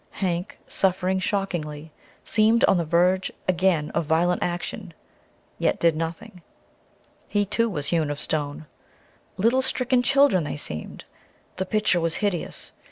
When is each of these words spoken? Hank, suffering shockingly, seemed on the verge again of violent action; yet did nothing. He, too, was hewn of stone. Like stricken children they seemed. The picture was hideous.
Hank, 0.17 0.57
suffering 0.67 1.19
shockingly, 1.19 1.91
seemed 2.23 2.63
on 2.63 2.77
the 2.79 2.85
verge 2.85 3.31
again 3.47 3.91
of 3.91 4.05
violent 4.07 4.41
action; 4.41 4.95
yet 5.59 5.79
did 5.79 5.95
nothing. 5.95 6.41
He, 7.27 7.45
too, 7.45 7.69
was 7.69 7.89
hewn 7.89 8.09
of 8.09 8.19
stone. 8.19 8.65
Like 9.37 9.63
stricken 9.63 10.01
children 10.01 10.43
they 10.43 10.57
seemed. 10.57 11.03
The 11.57 11.67
picture 11.67 12.01
was 12.01 12.15
hideous. 12.15 12.73